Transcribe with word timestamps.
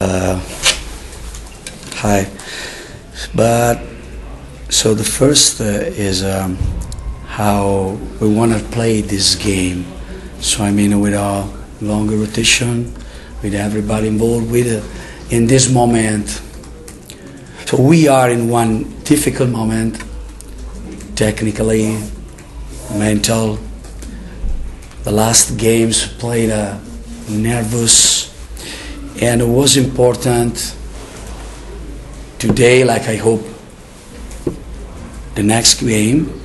Uh, 0.00 0.38
hi. 1.94 2.30
But 3.34 3.82
so 4.68 4.94
the 4.94 5.02
first 5.02 5.60
uh, 5.60 5.64
is 5.64 6.22
um, 6.22 6.56
how 7.26 7.98
we 8.20 8.32
want 8.32 8.52
to 8.52 8.60
play 8.70 9.00
this 9.00 9.34
game. 9.34 9.84
So 10.38 10.62
I 10.62 10.70
mean, 10.70 11.00
with 11.00 11.14
a 11.14 11.52
longer 11.80 12.16
rotation, 12.16 12.94
with 13.42 13.56
everybody 13.56 14.06
involved, 14.06 14.52
with 14.52 14.68
uh, 14.70 15.34
in 15.34 15.48
this 15.48 15.68
moment. 15.68 16.28
So 17.66 17.82
we 17.82 18.06
are 18.06 18.30
in 18.30 18.48
one 18.48 18.84
difficult 19.02 19.50
moment, 19.50 20.00
technically, 21.16 21.98
mental. 22.94 23.58
The 25.02 25.10
last 25.10 25.58
games 25.58 26.06
played 26.06 26.50
a 26.50 26.80
nervous 27.28 28.28
and 29.20 29.40
it 29.40 29.48
was 29.48 29.76
important 29.76 30.76
today, 32.38 32.84
like 32.84 33.02
I 33.08 33.16
hope 33.16 33.44
the 35.34 35.42
next 35.42 35.80
game, 35.80 36.40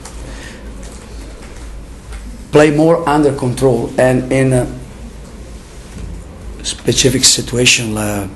play 2.51 2.71
more 2.75 3.07
under 3.07 3.35
control 3.35 3.93
and 3.99 4.31
in 4.31 4.53
a 4.53 4.67
specific 6.63 7.23
situation. 7.23 7.95
Uh, 7.95 8.27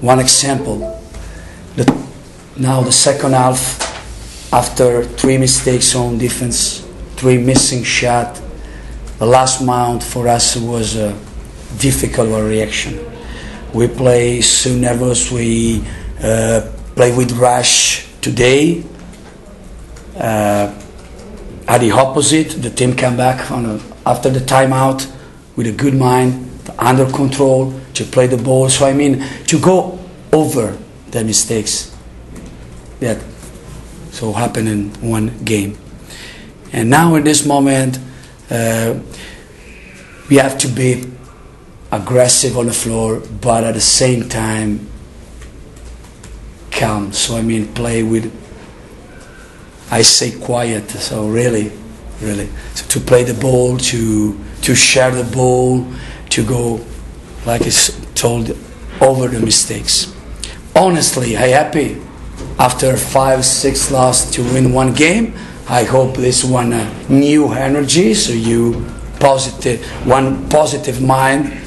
one 0.00 0.18
example, 0.18 1.00
the, 1.76 2.06
now 2.56 2.80
the 2.80 2.92
second 2.92 3.32
half, 3.32 3.84
after 4.52 5.04
three 5.04 5.38
mistakes 5.38 5.94
on 5.94 6.18
defense, 6.18 6.84
three 7.16 7.38
missing 7.38 7.84
shot, 7.84 8.40
the 9.18 9.26
last 9.26 9.62
mount 9.62 10.02
for 10.02 10.26
us 10.26 10.56
was. 10.56 10.96
Uh, 10.96 11.16
difficult 11.78 12.28
reaction. 12.44 12.98
We 13.72 13.88
play 13.88 14.40
so 14.40 14.74
nervous. 14.74 15.30
We 15.30 15.84
uh, 16.22 16.70
play 16.94 17.16
with 17.16 17.32
rush 17.32 18.08
today. 18.20 18.84
Uh, 20.16 20.72
at 21.68 21.78
the 21.78 21.90
opposite, 21.90 22.62
the 22.62 22.70
team 22.70 22.94
came 22.96 23.16
back 23.16 23.50
a, 23.50 23.80
after 24.06 24.30
the 24.30 24.40
timeout 24.40 25.12
with 25.56 25.66
a 25.66 25.72
good 25.72 25.94
mind, 25.94 26.50
under 26.78 27.06
control 27.10 27.78
to 27.94 28.04
play 28.04 28.26
the 28.26 28.36
ball. 28.36 28.68
So 28.68 28.86
I 28.86 28.92
mean 28.92 29.24
to 29.46 29.58
go 29.58 29.98
over 30.32 30.76
the 31.10 31.24
mistakes 31.24 31.94
that 33.00 33.22
so 34.10 34.32
happen 34.32 34.66
in 34.66 34.90
one 35.02 35.44
game. 35.44 35.76
And 36.72 36.90
now 36.90 37.14
in 37.14 37.24
this 37.24 37.44
moment, 37.44 37.98
uh, 38.50 38.98
we 40.28 40.36
have 40.36 40.58
to 40.58 40.68
be 40.68 41.04
aggressive 41.92 42.56
on 42.58 42.66
the 42.66 42.72
floor, 42.72 43.20
but 43.40 43.64
at 43.64 43.74
the 43.74 43.80
same 43.80 44.28
time 44.28 44.88
calm. 46.76 47.12
So 47.12 47.36
I 47.36 47.42
mean, 47.42 47.72
play 47.74 48.02
with. 48.02 48.32
I 49.90 50.02
say 50.02 50.38
quiet. 50.38 50.90
So 50.90 51.28
really, 51.28 51.72
really, 52.20 52.48
so 52.74 52.86
to 52.88 53.00
play 53.00 53.24
the 53.24 53.34
ball, 53.40 53.76
to 53.78 54.38
to 54.62 54.74
share 54.74 55.10
the 55.10 55.24
ball, 55.24 55.86
to 56.30 56.44
go, 56.44 56.84
like 57.44 57.62
it's 57.62 57.90
told, 58.14 58.56
over 59.00 59.28
the 59.28 59.40
mistakes. 59.40 60.12
Honestly, 60.74 61.36
I 61.36 61.48
happy 61.48 62.02
after 62.58 62.96
five, 62.96 63.44
six 63.44 63.90
losses 63.90 64.30
to 64.32 64.42
win 64.42 64.72
one 64.72 64.92
game. 64.92 65.34
I 65.68 65.84
hope 65.84 66.16
this 66.16 66.44
one 66.44 66.72
uh, 66.72 67.08
new 67.08 67.52
energy, 67.52 68.14
so 68.14 68.32
you 68.32 68.84
positive, 69.18 69.84
one 70.06 70.48
positive 70.48 71.00
mind 71.02 71.65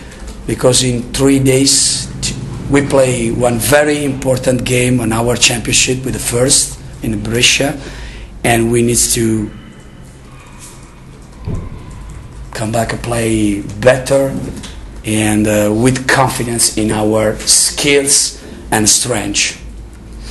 because 0.50 0.82
in 0.82 1.04
three 1.14 1.38
days 1.38 2.10
we 2.72 2.82
play 2.82 3.30
one 3.30 3.60
very 3.60 4.04
important 4.04 4.66
game 4.66 5.00
on 5.00 5.14
our 5.14 5.36
championship 5.36 6.04
with 6.04 6.14
the 6.14 6.20
first 6.20 6.80
in 7.04 7.22
Brescia, 7.22 7.80
and 8.44 8.72
we 8.72 8.82
need 8.82 8.98
to 8.98 9.52
come 12.50 12.72
back 12.72 12.94
and 12.94 13.04
play 13.04 13.62
better 13.62 14.36
and 15.06 15.48
uh, 15.48 15.72
with 15.72 16.08
confidence 16.08 16.80
in 16.80 16.90
our 16.90 17.36
skills 17.38 18.44
and 18.72 18.90
strength. 18.90 19.69